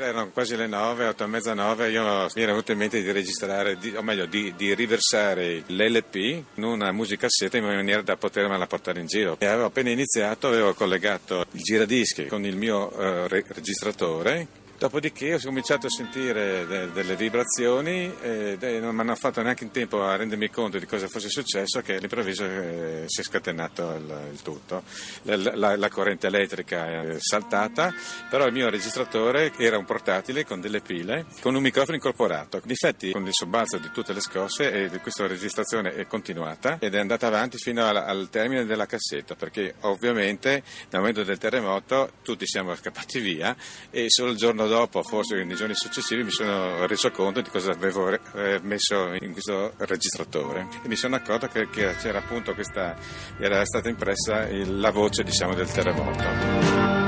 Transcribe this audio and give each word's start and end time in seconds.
Erano 0.00 0.30
quasi 0.30 0.54
le 0.54 0.68
nove, 0.68 1.06
otto 1.06 1.24
e 1.24 1.26
mezza, 1.26 1.54
nove, 1.54 1.90
io 1.90 2.04
mi 2.04 2.42
era 2.42 2.52
venuto 2.52 2.70
in 2.70 2.78
mente 2.78 3.02
di 3.02 3.10
registrare, 3.10 3.76
di, 3.78 3.96
o 3.96 4.02
meglio 4.02 4.26
di, 4.26 4.54
di, 4.56 4.72
riversare 4.72 5.64
l'LP 5.66 6.14
in 6.54 6.62
una 6.62 6.92
musicassetta 6.92 7.56
in 7.56 7.64
maniera 7.64 8.00
da 8.02 8.16
potermela 8.16 8.68
portare 8.68 9.00
in 9.00 9.06
giro. 9.06 9.34
E 9.40 9.46
avevo 9.46 9.66
appena 9.66 9.90
iniziato, 9.90 10.46
avevo 10.46 10.72
collegato 10.72 11.44
il 11.50 11.62
giradischi 11.62 12.26
con 12.26 12.44
il 12.44 12.54
mio 12.54 13.26
re- 13.26 13.44
registratore 13.48 14.66
Dopodiché 14.78 15.34
ho 15.34 15.40
cominciato 15.42 15.88
a 15.88 15.90
sentire 15.90 16.64
de- 16.64 16.92
delle 16.92 17.16
vibrazioni 17.16 18.14
e 18.22 18.56
de- 18.56 18.78
non 18.78 18.94
mi 18.94 19.00
hanno 19.00 19.16
fatto 19.16 19.42
neanche 19.42 19.64
in 19.64 19.72
tempo 19.72 20.04
a 20.04 20.14
rendermi 20.14 20.50
conto 20.50 20.78
di 20.78 20.86
cosa 20.86 21.08
fosse 21.08 21.28
successo 21.28 21.80
che 21.80 21.96
all'improvviso 21.96 22.44
eh, 22.44 23.02
si 23.06 23.20
è 23.20 23.24
scatenato 23.24 23.94
il, 23.96 24.28
il 24.30 24.40
tutto. 24.40 24.84
La, 25.22 25.56
la, 25.56 25.76
la, 25.76 25.88
corrente 25.88 26.28
elettrica 26.28 27.02
è 27.02 27.16
saltata, 27.18 27.92
però 28.30 28.46
il 28.46 28.52
mio 28.52 28.70
registratore 28.70 29.52
era 29.56 29.76
un 29.76 29.84
portatile 29.84 30.44
con 30.44 30.60
delle 30.60 30.80
pile, 30.80 31.26
con 31.40 31.56
un 31.56 31.62
microfono 31.62 31.96
incorporato. 31.96 32.60
Difetti 32.64 33.10
con 33.10 33.26
il 33.26 33.34
sobbalzo 33.34 33.78
di 33.78 33.90
tutte 33.90 34.12
le 34.12 34.20
scosse 34.20 35.00
questa 35.02 35.26
registrazione 35.26 35.94
è 35.94 36.06
continuata 36.06 36.76
ed 36.78 36.94
è 36.94 37.00
andata 37.00 37.26
avanti 37.26 37.58
fino 37.58 37.84
al, 37.84 37.96
al 37.96 38.28
termine 38.30 38.64
della 38.64 38.86
cassetta 38.86 39.34
perché 39.34 39.74
ovviamente 39.80 40.62
nel 40.90 41.00
momento 41.00 41.24
del 41.24 41.38
terremoto 41.38 42.12
tutti 42.22 42.46
siamo 42.46 42.76
scappati 42.76 43.18
via 43.18 43.56
e 43.90 44.06
solo 44.08 44.30
il 44.30 44.36
giorno 44.36 44.67
dopo, 44.68 45.02
forse 45.02 45.42
nei 45.42 45.56
giorni 45.56 45.74
successivi, 45.74 46.22
mi 46.22 46.30
sono 46.30 46.86
reso 46.86 47.10
conto 47.10 47.40
di 47.40 47.50
cosa 47.50 47.72
avevo 47.72 48.10
eh, 48.10 48.60
messo 48.62 49.12
in 49.20 49.32
questo 49.32 49.72
registratore. 49.78 50.68
E 50.82 50.88
mi 50.88 50.96
sono 50.96 51.16
accorto 51.16 51.48
che, 51.48 51.68
che 51.68 51.96
c'era 51.96 52.18
appunto 52.18 52.54
questa, 52.54 52.96
era 53.38 53.64
stata 53.64 53.88
impressa 53.88 54.46
la 54.50 54.90
voce 54.90 55.24
diciamo, 55.24 55.54
del 55.54 55.70
terremoto. 55.70 57.06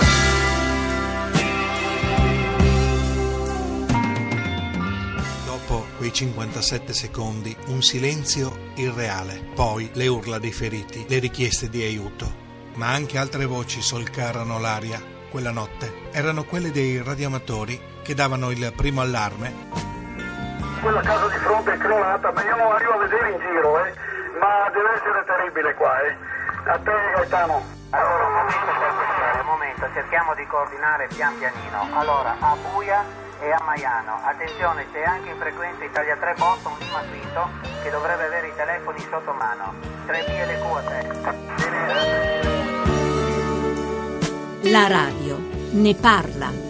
Quei 6.01 6.15
57 6.15 6.95
secondi, 6.95 7.55
un 7.67 7.83
silenzio 7.83 8.73
irreale, 8.77 9.51
poi 9.55 9.91
le 9.93 10.07
urla 10.07 10.39
dei 10.39 10.51
feriti, 10.51 11.05
le 11.07 11.19
richieste 11.19 11.69
di 11.69 11.83
aiuto, 11.83 12.35
ma 12.77 12.89
anche 12.89 13.19
altre 13.19 13.45
voci 13.45 13.83
solcarono 13.83 14.59
l'aria 14.59 15.19
quella 15.31 15.53
notte 15.53 16.11
erano 16.11 16.45
quelle 16.45 16.71
dei 16.71 17.03
radioamatori 17.03 17.81
che 18.03 18.15
davano 18.15 18.51
il 18.51 18.73
primo 18.77 19.01
allarme. 19.01 19.55
Quella 20.83 21.01
casa 21.01 21.29
di 21.29 21.37
fronte 21.39 21.73
è 21.73 21.79
crollata, 21.79 22.33
ma 22.33 22.43
io 22.43 22.57
non 22.57 22.73
arrivo 22.73 22.93
a 22.93 22.99
vedere 22.99 23.31
in 23.31 23.39
giro, 23.39 23.85
eh. 23.85 23.95
ma 24.41 24.69
deve 24.73 24.93
essere 24.97 25.25
terribile 25.25 25.75
qua. 25.75 26.01
Eh. 26.03 26.17
A 26.71 26.79
te 26.79 26.91
Gaetano. 27.15 27.79
Allora, 27.91 28.27
un 28.27 28.33
momento 28.33 28.67
per 28.67 28.93
questo, 28.95 29.41
un 29.41 29.47
momento, 29.47 29.89
cerchiamo 29.95 30.35
di 30.35 30.47
coordinare 30.47 31.09
pian 31.09 31.39
pianino. 31.39 31.89
Allora, 31.95 32.37
a 32.39 32.57
Buia 32.57 33.05
e 33.41 33.51
a 33.51 33.61
Maiano. 33.65 34.21
Attenzione, 34.25 34.87
c'è 34.93 35.03
anche 35.03 35.31
in 35.31 35.39
frequenza 35.39 35.85
Italia 35.85 36.17
3 36.17 36.35
Boston 36.37 36.73
Lima 36.79 37.01
Quinto 37.09 37.49
che 37.83 37.91
dovrebbe 37.91 38.25
avere 38.25 38.49
i 38.49 38.55
telefoni 38.55 39.01
sotto 39.11 39.33
mano. 39.33 39.75
3 40.07 40.25
vie 40.29 40.47
le 40.47 40.59
quote. 40.59 42.40
La 44.71 44.87
radio 44.87 45.37
ne 45.73 45.95
parla. 45.95 46.70